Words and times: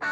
Good 0.00 0.06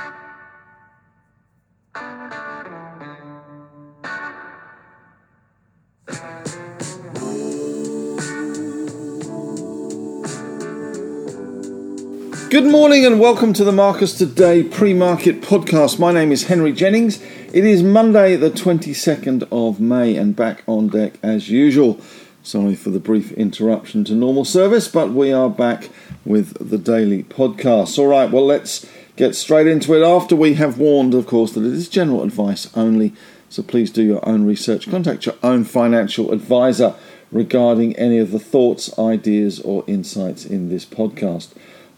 morning 12.65 13.07
and 13.07 13.19
welcome 13.19 13.55
to 13.55 13.65
the 13.65 13.73
Marcus 13.73 14.13
Today 14.13 14.63
pre 14.63 14.93
market 14.93 15.41
podcast. 15.41 15.99
My 15.99 16.13
name 16.13 16.33
is 16.33 16.45
Henry 16.45 16.73
Jennings. 16.73 17.23
It 17.55 17.65
is 17.65 17.83
Monday, 17.83 18.37
the 18.37 18.51
22nd 18.51 19.49
of 19.51 19.81
May, 19.81 20.17
and 20.17 20.37
back 20.37 20.65
on 20.67 20.89
deck 20.89 21.15
as 21.23 21.49
usual. 21.49 21.99
Sorry 22.43 22.75
for 22.75 22.91
the 22.91 23.01
brief 23.01 23.33
interruption 23.33 24.05
to 24.05 24.15
normal 24.15 24.45
service, 24.45 24.89
but 24.89 25.11
we 25.13 25.33
are 25.33 25.51
back 25.51 25.91
with 26.25 26.71
the 26.71 26.79
daily 26.79 27.23
podcast. 27.23 27.99
All 27.99 28.07
right, 28.07 28.31
well, 28.31 28.47
let's 28.47 28.87
get 29.19 29.35
straight 29.35 29.67
into 29.67 29.93
it. 29.95 30.07
After 30.07 30.37
we 30.37 30.55
have 30.55 30.79
warned, 30.79 31.13
of 31.13 31.27
course, 31.27 31.53
that 31.53 31.65
it 31.65 31.73
is 31.73 31.89
general 31.89 32.23
advice 32.23 32.75
only, 32.77 33.13
so 33.51 33.63
please 33.63 33.91
do 33.91 34.03
your 34.03 34.27
own 34.27 34.47
research. 34.47 34.89
Contact 34.89 35.27
your 35.27 35.35
own 35.43 35.65
financial 35.65 36.33
advisor 36.33 36.95
regarding 37.33 37.97
any 37.97 38.19
of 38.19 38.31
the 38.31 38.39
thoughts, 38.39 38.97
ideas, 38.99 39.59
or 39.61 39.85
insights 39.87 40.47
in 40.47 40.69
this 40.69 40.87
podcast. 40.87 41.49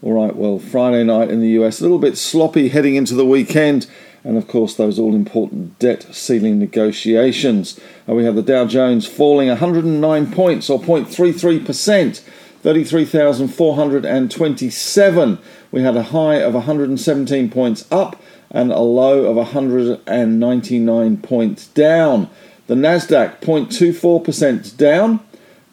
All 0.03 0.15
right, 0.15 0.35
well, 0.35 0.59
Friday 0.59 1.05
night 1.05 1.31
in 1.31 1.41
the 1.41 1.51
US, 1.61 1.81
a 1.81 1.83
little 1.83 1.99
bit 1.99 2.17
sloppy 2.17 2.71
heading 2.71 2.95
into 2.95 3.15
the 3.15 3.27
weekend, 3.27 3.87
and 4.25 4.39
of 4.39 4.49
course, 4.49 4.75
those 4.75 4.99
all 4.99 5.15
important 5.15 5.79
debt 5.79 6.07
ceiling 6.15 6.59
negotiations. 6.59 7.79
Uh, 8.09 8.15
we 8.15 8.25
have 8.25 8.35
the 8.35 8.43
Dow 8.43 8.65
Jones 8.65 9.07
falling 9.07 9.49
109 9.49 10.33
points, 10.33 10.71
or 10.71 10.81
0.33%, 10.81 12.23
33,427. 12.63 15.39
We 15.73 15.83
had 15.83 15.97
a 15.97 16.05
high 16.05 16.37
of 16.37 16.55
117 16.55 17.51
points 17.51 17.85
up 17.91 18.23
and 18.51 18.73
a 18.73 18.81
low 18.81 19.25
of 19.25 19.37
199 19.37 21.17
points 21.19 21.67
down. 21.69 22.29
The 22.67 22.75
Nasdaq 22.75 23.41
0.24% 23.41 24.77
down, 24.77 25.21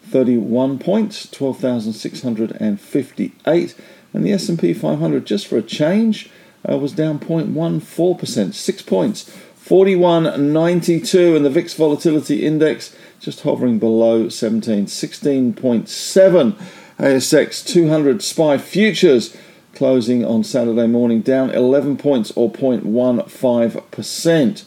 31 0.03 0.77
points, 0.79 1.29
12,658 1.29 3.75
and 4.13 4.25
the 4.25 4.31
S&P 4.31 4.73
500 4.73 5.25
just 5.25 5.47
for 5.47 5.57
a 5.57 5.61
change 5.61 6.29
uh, 6.69 6.77
was 6.77 6.91
down 6.93 7.19
0.14%, 7.19 8.53
6 8.53 8.81
points, 8.83 9.37
41.92 9.63 11.35
and 11.35 11.45
the 11.45 11.49
VIX 11.49 11.73
volatility 11.73 12.45
index 12.45 12.95
just 13.19 13.41
hovering 13.41 13.79
below 13.79 14.29
17, 14.29 14.85
16.7 14.85 16.55
ASX 16.99 17.65
200 17.65 18.21
SPI 18.23 18.57
futures 18.57 19.37
closing 19.75 20.25
on 20.25 20.43
Saturday 20.43 20.87
morning 20.87 21.21
down 21.21 21.51
11 21.51 21.97
points 21.97 22.31
or 22.35 22.51
0.15%. 22.51 24.63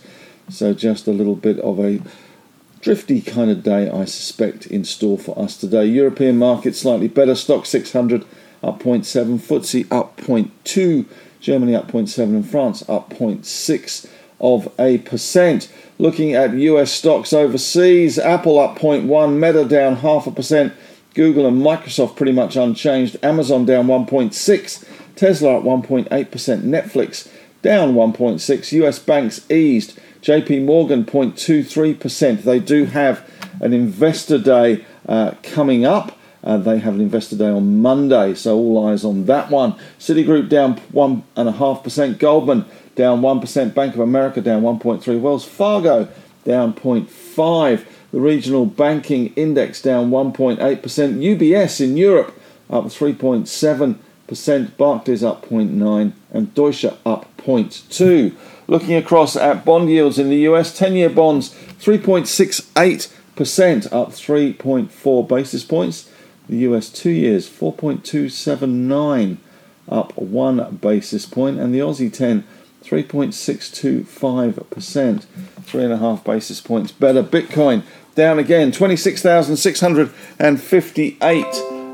So 0.49 0.73
just 0.73 1.09
a 1.09 1.13
little 1.13 1.35
bit 1.35 1.59
of 1.59 1.81
a 1.81 2.01
drifty 2.81 3.21
kind 3.21 3.51
of 3.51 3.65
day, 3.65 3.91
I 3.91 4.05
suspect, 4.05 4.67
in 4.67 4.85
store 4.85 5.19
for 5.19 5.37
us 5.39 5.57
today. 5.57 5.87
European 5.87 6.39
market 6.39 6.77
slightly 6.77 7.09
better. 7.09 7.33
Stoxx 7.33 7.67
600 7.67 8.25
up 8.63 8.81
0.7, 8.81 9.41
FTSE 9.41 9.91
up 9.91 10.17
0.2, 10.19 11.07
Germany 11.41 11.75
up 11.75 11.91
0.7, 11.91 12.23
and 12.23 12.49
France 12.49 12.89
up 12.89 13.11
0.6 13.11 14.09
of 14.41 14.73
a 14.79 14.99
percent. 14.99 15.69
Looking 15.99 16.35
at 16.35 16.55
US 16.55 16.93
stocks 16.93 17.33
overseas, 17.33 18.19
Apple 18.19 18.59
up 18.59 18.79
0.1, 18.79 19.39
Meta 19.39 19.65
down 19.65 19.97
half 19.97 20.27
a 20.27 20.31
percent, 20.31 20.75
Google 21.15 21.47
and 21.47 21.63
Microsoft 21.63 22.17
pretty 22.17 22.33
much 22.33 22.57
unchanged, 22.57 23.17
Amazon 23.23 23.65
down 23.65 23.87
1.6, 23.87 24.85
Tesla 25.17 25.59
up 25.59 25.65
1.8%, 25.65 26.09
Netflix 26.09 27.31
down 27.63 27.95
1.6, 27.95 28.73
US 28.73 28.99
banks 28.99 29.51
eased, 29.51 29.99
JP 30.23 30.65
Morgan 30.65 31.05
0.23%. 31.05 32.43
They 32.43 32.59
do 32.59 32.85
have 32.87 33.29
an 33.61 33.73
investor 33.73 34.39
day 34.39 34.85
uh, 35.09 35.33
coming 35.43 35.85
up. 35.85 36.17
Uh, 36.43 36.57
they 36.57 36.79
have 36.79 36.95
an 36.95 37.01
investor 37.01 37.37
day 37.37 37.49
on 37.51 37.83
Monday, 37.83 38.35
so 38.35 38.57
all 38.57 38.89
eyes 38.89 39.05
on 39.05 39.27
that 39.27 39.51
one. 39.51 39.75
Citigroup 39.99 40.49
down 40.49 40.77
one 40.91 41.23
and 41.37 41.49
a 41.49 41.53
half 41.53 41.83
percent. 41.83 42.19
Goldman 42.19 42.65
down 42.95 43.21
one 43.21 43.41
percent. 43.41 43.75
Bank 43.75 43.95
of 43.95 44.01
America 44.01 44.41
down 44.41 44.63
1.3. 44.63 45.21
Wells 45.21 45.45
Fargo 45.45 46.09
down 46.45 46.73
0.5. 46.73 47.85
The 48.13 48.21
regional 48.21 48.67
banking 48.67 49.33
index 49.35 49.81
down 49.81 50.11
1.8 50.11 50.83
percent. 50.83 51.21
UBS 51.21 51.81
in 51.81 51.97
Europe 51.97 52.39
up 52.69 52.87
3.7 52.87 53.99
percent. 54.27 54.77
Barclays 54.77 55.23
up 55.23 55.47
0.9 55.47 56.13
and 56.33 56.55
Deutsche 56.55 56.85
up 56.85 57.37
0.2. 57.37 58.35
Looking 58.67 58.95
across 58.95 59.37
at 59.37 59.65
bond 59.65 59.91
yields 59.91 60.19
in 60.19 60.29
the 60.29 60.49
US, 60.49 60.79
10-year 60.79 61.11
bonds 61.11 61.55
3.68 61.81 63.13
percent, 63.37 63.93
up 63.93 64.11
3.4 64.11 65.29
basis 65.29 65.65
points. 65.65 66.11
The 66.49 66.59
US 66.59 66.89
two 66.89 67.11
years 67.11 67.49
4.279 67.49 69.39
up 69.89 70.17
one 70.17 70.77
basis 70.77 71.27
point, 71.27 71.59
and 71.59 71.75
the 71.75 71.79
Aussie 71.79 72.13
10 72.13 72.45
3.625%, 72.85 75.25
three 75.63 75.85
and 75.85 75.93
a 75.93 75.99
half 75.99 76.25
basis 76.25 76.61
points 76.61 76.91
better. 76.93 77.23
Bitcoin 77.23 77.83
down 78.15 78.39
again 78.39 78.73
26,658. 78.73 81.45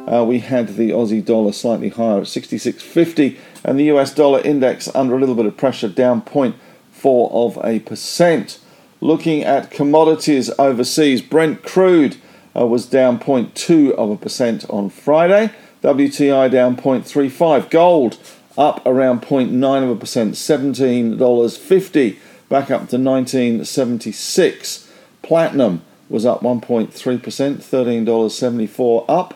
Uh, 0.07 0.25
we 0.25 0.39
had 0.39 0.77
the 0.77 0.91
Aussie 0.91 1.25
dollar 1.25 1.51
slightly 1.53 1.89
higher 1.89 2.19
at 2.19 2.25
66.50, 2.25 3.37
and 3.65 3.77
the 3.79 3.85
US 3.85 4.13
dollar 4.15 4.41
index 4.41 4.95
under 4.95 5.17
a 5.17 5.21
little 5.21 5.35
bit 5.35 5.47
of 5.47 5.57
pressure, 5.57 5.89
down 5.89 6.21
0.4 6.23 7.33
of 7.33 7.59
a 7.65 7.81
percent. 7.81 8.61
Looking 9.01 9.43
at 9.43 9.71
commodities 9.71 10.51
overseas, 10.59 11.23
Brent 11.23 11.63
crude 11.63 12.17
uh, 12.57 12.67
was 12.67 12.87
down 12.87 13.19
0.2 13.19 13.93
of 13.93 14.11
a 14.11 14.17
percent 14.17 14.69
on 14.71 14.91
Friday. 14.91 15.51
WTI 15.83 16.51
down 16.51 16.77
0.35. 16.77 17.71
Gold 17.71 18.19
up 18.57 18.81
around 18.87 19.23
0.9 19.23 19.83
of 19.83 19.91
a 19.91 19.97
percent, 19.97 20.35
$17.50, 20.35 22.17
back 22.49 22.71
up 22.71 22.89
to 22.89 22.97
1976. 22.97 24.91
Platinum 25.23 25.83
was 26.09 26.25
up 26.25 26.41
1.3%, 26.41 26.93
$13.74 26.93 29.05
up 29.09 29.35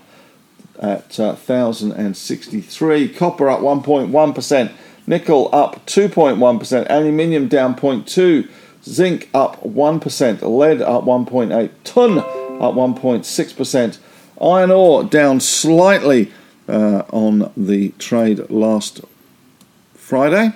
at 0.81 1.21
uh, 1.21 1.35
1063. 1.35 3.09
Copper 3.11 3.51
up 3.51 3.61
1.1%, 3.61 4.73
nickel 5.07 5.51
up 5.53 5.85
2.1%, 5.87 6.87
aluminium 6.89 7.49
down 7.49 7.75
0.2, 7.75 8.49
zinc 8.85 9.29
up 9.35 9.61
1%, 9.63 10.43
lead 10.43 10.83
up 10.83 11.05
1.8, 11.05 11.71
tin 11.85 12.19
up 12.19 12.75
1.6%. 12.75 13.99
Iron 14.41 14.71
ore 14.71 15.05
down 15.05 15.41
slightly 15.41 16.33
uh, 16.69 17.03
on 17.11 17.53
the 17.57 17.91
trade 17.99 18.49
last 18.49 19.01
Friday. 19.95 20.55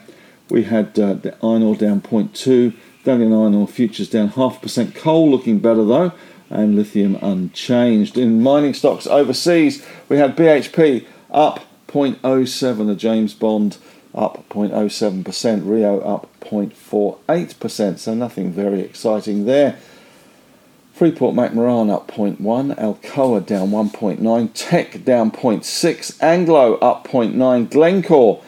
We 0.49 0.65
had 0.65 0.99
uh, 0.99 1.15
the 1.15 1.37
iron 1.45 1.63
ore 1.63 1.77
down 1.77 2.01
0.2, 2.01 2.75
Dalian 3.05 3.39
iron 3.39 3.55
ore 3.55 3.69
futures 3.69 4.09
down 4.09 4.29
half 4.29 4.63
percent. 4.63 4.95
Coal 4.95 5.31
looking 5.31 5.59
better 5.59 5.85
though, 5.85 6.13
and 6.51 6.75
lithium 6.75 7.17
unchanged. 7.21 8.17
In 8.17 8.43
mining 8.43 8.75
stocks 8.75 9.07
overseas, 9.07 9.85
we 10.09 10.19
had 10.19 10.37
BHP 10.37 11.07
up 11.31 11.61
0.07, 11.89 12.87
the 12.87 12.95
James 12.95 13.35
Bond 13.35 13.77
up 14.15 14.49
0.07%, 14.49 15.69
Rio 15.69 16.01
up 16.01 16.29
0.48%, 16.41 17.99
so 17.99 18.15
nothing 18.15 18.53
very 18.53 18.81
exciting 18.81 19.45
there. 19.45 19.77
Freeport 20.93 21.35
McMoran 21.35 21.93
up 21.93 22.09
0.1, 22.13 22.39
Alcoa 22.77 23.45
down 23.45 23.71
1.9, 23.71 24.51
Teck 24.55 25.05
down 25.05 25.33
0.6, 25.33 26.23
Anglo 26.23 26.77
up 26.77 27.09
0.9, 27.09 27.71
Glencore 27.71 28.43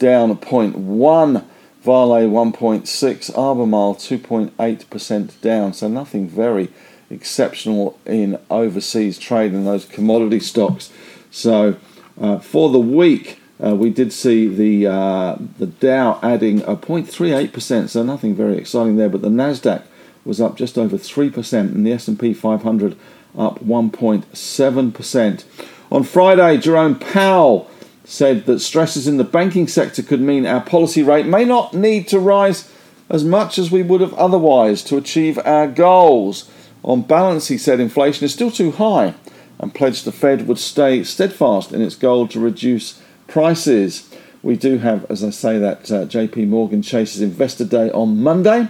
down 0.00 0.36
0.1, 0.36 1.44
Vale 1.82 2.28
1.6, 2.28 3.36
Albemarle 3.36 3.96
2.8% 3.96 5.40
down. 5.40 5.72
So 5.72 5.88
nothing 5.88 6.28
very 6.28 6.68
exceptional 7.10 7.98
in 8.06 8.38
overseas 8.50 9.18
trade 9.18 9.52
in 9.52 9.64
those 9.64 9.84
commodity 9.84 10.40
stocks. 10.40 10.92
So 11.30 11.76
uh, 12.20 12.38
for 12.38 12.70
the 12.70 12.78
week, 12.78 13.40
uh, 13.62 13.74
we 13.74 13.90
did 13.90 14.12
see 14.12 14.48
the 14.48 14.86
uh, 14.86 15.36
the 15.58 15.66
Dow 15.66 16.18
adding 16.22 16.62
a 16.62 16.76
0.38%, 16.76 17.88
so 17.88 18.02
nothing 18.02 18.34
very 18.34 18.56
exciting 18.56 18.96
there. 18.96 19.08
But 19.08 19.22
the 19.22 19.28
Nasdaq 19.28 19.82
was 20.24 20.40
up 20.40 20.56
just 20.56 20.78
over 20.78 20.96
3%, 20.96 21.60
and 21.60 21.86
the 21.86 21.92
S&P 21.92 22.32
500 22.32 22.96
up 23.36 23.60
1.7%. 23.60 25.44
On 25.90 26.02
Friday, 26.02 26.58
Jerome 26.58 26.98
Powell 26.98 27.70
said 28.04 28.46
that 28.46 28.60
stresses 28.60 29.06
in 29.06 29.16
the 29.16 29.24
banking 29.24 29.68
sector 29.68 30.02
could 30.02 30.20
mean 30.20 30.46
our 30.46 30.60
policy 30.60 31.02
rate 31.02 31.26
may 31.26 31.44
not 31.44 31.72
need 31.72 32.08
to 32.08 32.18
rise 32.18 32.70
as 33.08 33.24
much 33.24 33.58
as 33.58 33.70
we 33.70 33.82
would 33.82 34.00
have 34.00 34.14
otherwise 34.14 34.82
to 34.82 34.96
achieve 34.96 35.38
our 35.44 35.68
goals. 35.68 36.50
On 36.82 37.02
balance, 37.02 37.48
he 37.48 37.58
said 37.58 37.78
inflation 37.78 38.24
is 38.24 38.32
still 38.32 38.50
too 38.50 38.72
high 38.72 39.14
and 39.58 39.74
pledged 39.74 40.04
the 40.04 40.12
Fed 40.12 40.48
would 40.48 40.58
stay 40.58 41.04
steadfast 41.04 41.72
in 41.72 41.80
its 41.80 41.94
goal 41.94 42.26
to 42.28 42.40
reduce 42.40 43.00
prices. 43.28 44.08
we 44.42 44.56
do 44.56 44.78
have, 44.78 45.08
as 45.08 45.22
I 45.22 45.30
say, 45.30 45.58
that 45.58 45.90
uh, 45.90 46.04
JP 46.06 46.48
Morgan 46.48 46.82
Chase's 46.82 47.22
Investor 47.22 47.64
Day 47.64 47.90
on 47.92 48.20
Monday. 48.20 48.68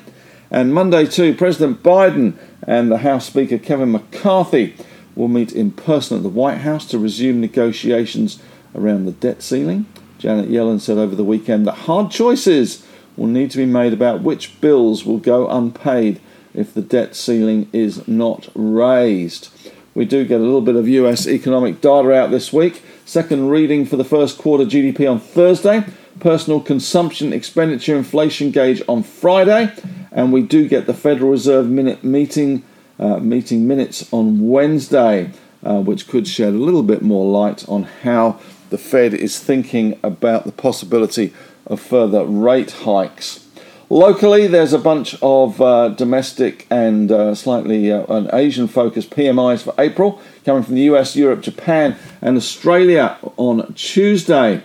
And 0.50 0.74
Monday, 0.74 1.06
too, 1.06 1.34
President 1.34 1.82
Biden 1.82 2.34
and 2.64 2.92
the 2.92 2.98
House 2.98 3.26
Speaker 3.26 3.56
Kevin 3.56 3.90
McCarthy 3.90 4.76
will 5.16 5.28
meet 5.28 5.52
in 5.52 5.70
person 5.70 6.18
at 6.18 6.22
the 6.22 6.28
White 6.28 6.58
House 6.58 6.86
to 6.88 6.98
resume 6.98 7.40
negotiations 7.40 8.38
around 8.74 9.06
the 9.06 9.12
debt 9.12 9.42
ceiling. 9.42 9.86
Janet 10.18 10.50
Yellen 10.50 10.80
said 10.80 10.98
over 10.98 11.14
the 11.14 11.24
weekend 11.24 11.66
that 11.66 11.72
hard 11.72 12.10
choices 12.10 12.86
will 13.16 13.26
need 13.26 13.50
to 13.50 13.58
be 13.58 13.66
made 13.66 13.92
about 13.92 14.22
which 14.22 14.60
bills 14.60 15.04
will 15.04 15.18
go 15.18 15.48
unpaid 15.48 16.20
if 16.54 16.72
the 16.72 16.82
debt 16.82 17.16
ceiling 17.16 17.68
is 17.72 18.06
not 18.06 18.48
raised. 18.54 19.48
We 19.94 20.04
do 20.04 20.24
get 20.24 20.40
a 20.40 20.44
little 20.44 20.60
bit 20.62 20.76
of 20.76 20.88
US 20.88 21.26
economic 21.26 21.80
data 21.80 22.12
out 22.12 22.30
this 22.30 22.52
week. 22.52 22.82
Second 23.04 23.48
reading 23.48 23.84
for 23.84 23.96
the 23.96 24.04
first 24.04 24.38
quarter 24.38 24.64
GDP 24.64 25.10
on 25.10 25.20
Thursday. 25.20 25.84
Personal 26.20 26.60
consumption 26.60 27.32
expenditure 27.32 27.96
inflation 27.96 28.50
gauge 28.50 28.82
on 28.88 29.02
Friday. 29.02 29.72
And 30.10 30.32
we 30.32 30.42
do 30.42 30.68
get 30.68 30.86
the 30.86 30.94
Federal 30.94 31.30
Reserve 31.30 31.68
minute 31.68 32.04
meeting, 32.04 32.64
uh, 32.98 33.18
meeting 33.18 33.66
minutes 33.66 34.10
on 34.12 34.48
Wednesday, 34.48 35.30
uh, 35.62 35.80
which 35.80 36.08
could 36.08 36.26
shed 36.26 36.54
a 36.54 36.58
little 36.58 36.82
bit 36.82 37.02
more 37.02 37.30
light 37.30 37.68
on 37.68 37.82
how 37.82 38.40
the 38.72 38.78
Fed 38.78 39.12
is 39.12 39.38
thinking 39.38 40.00
about 40.02 40.44
the 40.44 40.50
possibility 40.50 41.32
of 41.66 41.78
further 41.78 42.24
rate 42.24 42.72
hikes. 42.72 43.46
Locally, 43.90 44.46
there's 44.46 44.72
a 44.72 44.78
bunch 44.78 45.14
of 45.20 45.60
uh, 45.60 45.90
domestic 45.90 46.66
and 46.70 47.12
uh, 47.12 47.34
slightly 47.34 47.92
uh, 47.92 48.06
an 48.06 48.30
Asian 48.32 48.66
focused 48.66 49.10
PMIs 49.10 49.62
for 49.62 49.74
April 49.78 50.22
coming 50.46 50.62
from 50.62 50.76
the 50.76 50.84
US, 50.92 51.14
Europe, 51.14 51.42
Japan, 51.42 51.96
and 52.22 52.38
Australia 52.38 53.18
on 53.36 53.74
Tuesday. 53.74 54.62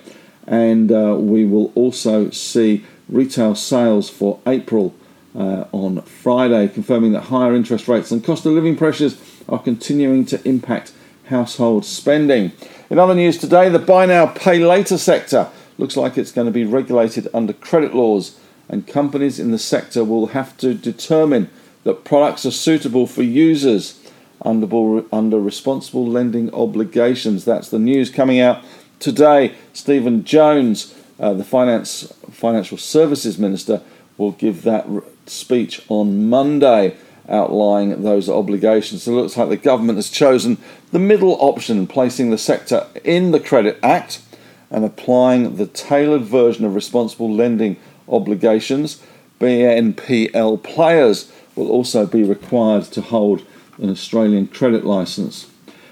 And 0.47 0.89
uh, 0.89 1.17
we 1.19 1.45
will 1.45 1.73
also 1.75 2.29
see 2.29 2.85
retail 3.09 3.55
sales 3.55 4.09
for 4.09 4.39
April 4.47 4.95
uh, 5.35 5.65
on 5.73 6.01
Friday, 6.03 6.69
confirming 6.69 7.11
that 7.11 7.23
higher 7.23 7.53
interest 7.53 7.89
rates 7.89 8.09
and 8.11 8.23
cost 8.23 8.45
of 8.45 8.53
living 8.53 8.77
pressures 8.77 9.21
are 9.49 9.59
continuing 9.59 10.25
to 10.27 10.47
impact 10.47 10.93
household 11.27 11.85
spending. 11.85 12.51
In 12.89 12.99
other 12.99 13.15
news 13.15 13.37
today, 13.37 13.69
the 13.69 13.79
buy 13.79 14.05
now, 14.05 14.27
pay 14.27 14.59
later 14.59 14.97
sector 14.97 15.49
looks 15.77 15.95
like 15.95 16.17
it's 16.17 16.31
going 16.31 16.47
to 16.47 16.51
be 16.51 16.65
regulated 16.65 17.27
under 17.33 17.53
credit 17.53 17.93
laws 17.93 18.39
and 18.69 18.87
companies 18.87 19.39
in 19.39 19.51
the 19.51 19.59
sector 19.59 20.03
will 20.03 20.27
have 20.27 20.57
to 20.57 20.73
determine 20.73 21.49
that 21.83 22.03
products 22.03 22.45
are 22.45 22.51
suitable 22.51 23.07
for 23.07 23.23
users 23.23 24.01
under, 24.43 25.03
under 25.13 25.39
responsible 25.39 26.05
lending 26.05 26.53
obligations. 26.53 27.45
That's 27.45 27.69
the 27.69 27.79
news 27.79 28.09
coming 28.09 28.39
out 28.39 28.63
today. 28.99 29.55
Stephen 29.73 30.23
Jones, 30.23 30.93
uh, 31.19 31.33
the 31.33 31.43
finance 31.43 32.11
financial 32.31 32.77
services 32.77 33.37
minister, 33.37 33.81
will 34.17 34.31
give 34.31 34.63
that 34.63 34.85
speech 35.27 35.81
on 35.87 36.27
Monday 36.29 36.97
outlining 37.29 38.03
those 38.03 38.29
obligations. 38.29 39.03
So 39.03 39.11
it 39.11 39.15
looks 39.15 39.37
like 39.37 39.49
the 39.49 39.57
government 39.57 39.97
has 39.97 40.09
chosen 40.09 40.57
the 40.91 40.99
middle 40.99 41.37
option, 41.39 41.87
placing 41.87 42.29
the 42.29 42.37
sector 42.37 42.87
in 43.03 43.31
the 43.31 43.39
Credit 43.39 43.77
Act 43.83 44.21
and 44.69 44.83
applying 44.83 45.55
the 45.55 45.67
tailored 45.67 46.23
version 46.23 46.65
of 46.65 46.75
responsible 46.75 47.33
lending 47.33 47.77
obligations, 48.07 49.01
BNPL 49.39 50.61
players 50.63 51.31
will 51.55 51.69
also 51.69 52.05
be 52.05 52.23
required 52.23 52.83
to 52.85 53.01
hold 53.01 53.45
an 53.77 53.89
Australian 53.89 54.47
credit 54.47 54.85
license. 54.85 55.49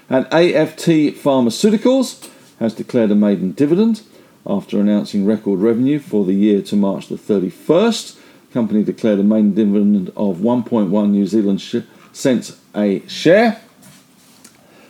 And 0.10 0.26
AFT 0.28 1.16
Pharmaceuticals 1.16 2.30
has 2.60 2.74
declared 2.74 3.12
a 3.12 3.16
maiden 3.16 3.52
dividend 3.52 4.02
after 4.46 4.80
announcing 4.80 5.26
record 5.26 5.60
revenue 5.60 6.00
for 6.00 6.26
the 6.26 6.34
year 6.34 6.62
to 6.62 6.76
March 6.76 7.08
the 7.08 7.16
31st. 7.16 8.20
Company 8.56 8.84
declared 8.84 9.20
a 9.20 9.24
maiden 9.24 9.54
dividend 9.54 10.08
of 10.16 10.38
1.1 10.38 11.10
New 11.10 11.28
Zealand 11.28 11.60
sh- 11.60 11.82
cents 12.14 12.58
a 12.74 13.06
share. 13.06 13.60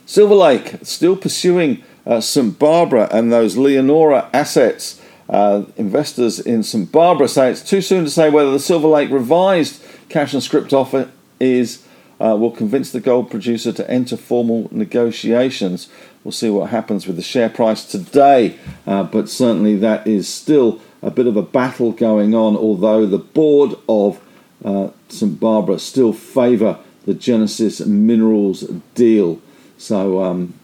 Silver 0.06 0.36
Lake 0.36 0.76
still 0.84 1.16
pursuing 1.16 1.82
uh, 2.06 2.20
St 2.20 2.56
Barbara 2.60 3.08
and 3.10 3.32
those 3.32 3.56
Leonora 3.56 4.30
assets 4.32 5.02
uh, 5.28 5.64
investors 5.76 6.38
in 6.38 6.62
St 6.62 6.92
Barbara 6.92 7.26
say 7.26 7.50
it's 7.50 7.68
too 7.68 7.80
soon 7.80 8.04
to 8.04 8.10
say 8.10 8.30
whether 8.30 8.52
the 8.52 8.60
Silver 8.60 8.86
Lake 8.86 9.10
revised 9.10 9.82
cash 10.08 10.32
and 10.32 10.44
script 10.44 10.72
offer 10.72 11.10
is 11.40 11.84
uh, 12.20 12.36
will 12.38 12.52
convince 12.52 12.92
the 12.92 13.00
gold 13.00 13.32
producer 13.32 13.72
to 13.72 13.90
enter 13.90 14.16
formal 14.16 14.68
negotiations. 14.70 15.88
We'll 16.22 16.30
see 16.30 16.50
what 16.50 16.70
happens 16.70 17.08
with 17.08 17.16
the 17.16 17.22
share 17.22 17.50
price 17.50 17.84
today, 17.84 18.60
uh, 18.86 19.02
but 19.02 19.28
certainly 19.28 19.74
that 19.78 20.06
is 20.06 20.28
still 20.28 20.80
a 21.02 21.10
bit 21.10 21.26
of 21.26 21.36
a 21.36 21.42
battle 21.42 21.92
going 21.92 22.34
on. 22.34 22.56
Although 22.56 23.06
the 23.06 23.18
board 23.18 23.74
of 23.88 24.20
uh, 24.64 24.90
St 25.08 25.38
Barbara 25.38 25.78
still 25.78 26.12
favour 26.12 26.78
the 27.04 27.14
Genesis 27.14 27.84
Minerals 27.86 28.62
deal, 28.94 29.40
so 29.78 30.22
um, 30.22 30.54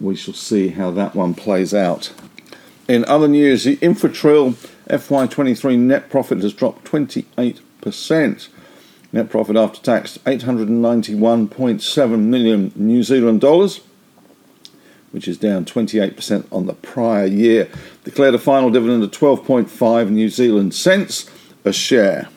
we 0.00 0.14
shall 0.14 0.34
see 0.34 0.68
how 0.68 0.90
that 0.92 1.14
one 1.14 1.34
plays 1.34 1.74
out. 1.74 2.12
In 2.86 3.04
other 3.04 3.28
news, 3.28 3.64
the 3.64 3.76
Infratil 3.78 4.54
FY23 4.88 5.78
net 5.78 6.08
profit 6.08 6.42
has 6.42 6.54
dropped 6.54 6.84
28%. 6.84 8.48
Net 9.10 9.30
profit 9.30 9.56
after 9.56 9.80
tax 9.80 10.18
891.7 10.18 12.20
million 12.20 12.72
New 12.76 13.02
Zealand 13.02 13.40
dollars, 13.40 13.80
which 15.18 15.26
is 15.26 15.36
down 15.36 15.64
28% 15.64 16.46
on 16.52 16.66
the 16.66 16.74
prior 16.74 17.26
year. 17.26 17.68
Declared 18.04 18.36
a 18.36 18.38
final 18.38 18.70
dividend 18.70 19.02
of 19.02 19.10
12.5 19.10 20.10
New 20.10 20.28
Zealand 20.28 20.72
cents 20.72 21.28
a 21.64 21.72
share. 21.72 22.28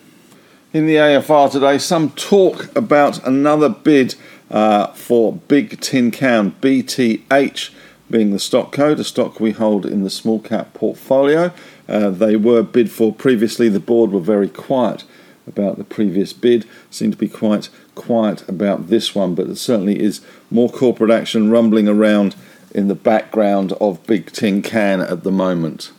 In 0.72 0.86
the 0.86 0.96
AFR 0.96 1.52
today, 1.52 1.78
some 1.78 2.10
talk 2.10 2.76
about 2.76 3.24
another 3.24 3.68
bid 3.68 4.16
uh, 4.50 4.88
for 4.94 5.32
Big 5.32 5.80
Tin 5.80 6.10
Can 6.10 6.56
BTH 6.60 7.70
being 8.10 8.32
the 8.32 8.40
stock 8.40 8.72
code, 8.72 8.98
a 8.98 9.04
stock 9.04 9.38
we 9.38 9.52
hold 9.52 9.86
in 9.86 10.02
the 10.02 10.10
small 10.10 10.40
cap 10.40 10.74
portfolio. 10.74 11.52
Uh, 11.88 12.10
they 12.10 12.34
were 12.34 12.64
bid 12.64 12.90
for 12.90 13.14
previously. 13.14 13.68
The 13.68 13.78
board 13.78 14.10
were 14.10 14.18
very 14.18 14.48
quiet 14.48 15.04
about 15.46 15.78
the 15.78 15.84
previous 15.84 16.32
bid, 16.32 16.66
seem 16.90 17.12
to 17.12 17.16
be 17.16 17.28
quite 17.28 17.68
quiet 17.94 18.48
about 18.48 18.88
this 18.88 19.14
one, 19.14 19.36
but 19.36 19.46
there 19.46 19.56
certainly 19.56 20.00
is 20.00 20.20
more 20.50 20.68
corporate 20.68 21.10
action 21.10 21.50
rumbling 21.50 21.88
around 21.88 22.34
in 22.74 22.88
the 22.88 22.94
background 22.94 23.72
of 23.72 24.04
Big 24.06 24.32
Tin 24.32 24.62
Can 24.62 25.00
at 25.00 25.22
the 25.22 25.32
moment. 25.32 25.92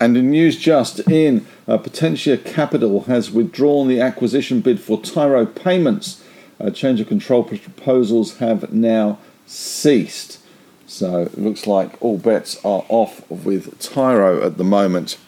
And 0.00 0.16
in 0.16 0.30
news 0.30 0.58
just 0.58 1.00
in, 1.00 1.46
uh, 1.68 1.76
Potentia 1.76 2.38
Capital 2.38 3.02
has 3.02 3.30
withdrawn 3.30 3.86
the 3.86 4.00
acquisition 4.00 4.60
bid 4.60 4.80
for 4.80 5.00
Tyro 5.00 5.44
Payments. 5.44 6.22
Uh, 6.58 6.70
change 6.70 7.00
of 7.00 7.08
control 7.08 7.44
proposals 7.44 8.38
have 8.38 8.72
now 8.72 9.18
ceased. 9.46 10.38
So 10.86 11.22
it 11.22 11.38
looks 11.38 11.66
like 11.66 12.02
all 12.02 12.18
bets 12.18 12.56
are 12.64 12.84
off 12.88 13.28
with 13.30 13.78
Tyro 13.78 14.44
at 14.44 14.56
the 14.56 14.64
moment. 14.64 15.18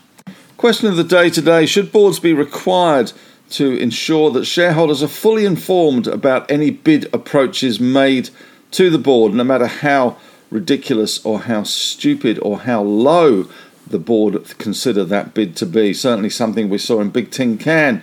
Question 0.56 0.88
of 0.88 0.96
the 0.96 1.04
day 1.04 1.28
today 1.28 1.66
Should 1.66 1.92
boards 1.92 2.18
be 2.18 2.32
required 2.32 3.12
to 3.50 3.76
ensure 3.78 4.30
that 4.30 4.44
shareholders 4.44 5.02
are 5.02 5.08
fully 5.08 5.44
informed 5.44 6.06
about 6.06 6.50
any 6.50 6.70
bid 6.70 7.12
approaches 7.14 7.78
made 7.78 8.30
to 8.70 8.88
the 8.88 8.98
board, 8.98 9.34
no 9.34 9.44
matter 9.44 9.66
how 9.66 10.16
ridiculous 10.52 11.24
or 11.24 11.40
how 11.40 11.62
stupid 11.62 12.38
or 12.42 12.60
how 12.60 12.82
low 12.82 13.48
the 13.86 13.98
board 13.98 14.58
consider 14.58 15.04
that 15.04 15.34
bid 15.34 15.56
to 15.56 15.66
be? 15.66 15.92
Certainly 15.92 16.30
something 16.30 16.68
we 16.68 16.78
saw 16.78 17.00
in 17.00 17.10
Big 17.10 17.30
Tin 17.30 17.58
Can. 17.58 18.02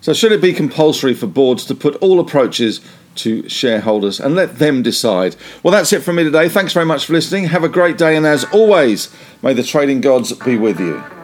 So, 0.00 0.12
should 0.12 0.32
it 0.32 0.40
be 0.40 0.52
compulsory 0.52 1.12
for 1.12 1.26
boards 1.26 1.64
to 1.66 1.74
put 1.74 1.96
all 1.96 2.20
approaches 2.20 2.80
to 3.18 3.48
shareholders 3.48 4.20
and 4.20 4.34
let 4.34 4.58
them 4.58 4.82
decide. 4.82 5.36
Well, 5.62 5.72
that's 5.72 5.92
it 5.92 6.02
from 6.02 6.16
me 6.16 6.24
today. 6.24 6.48
Thanks 6.48 6.72
very 6.72 6.86
much 6.86 7.06
for 7.06 7.12
listening. 7.12 7.44
Have 7.46 7.64
a 7.64 7.68
great 7.68 7.98
day, 7.98 8.16
and 8.16 8.26
as 8.26 8.44
always, 8.52 9.14
may 9.42 9.52
the 9.54 9.62
trading 9.62 10.00
gods 10.00 10.32
be 10.32 10.56
with 10.56 10.80
you. 10.80 11.17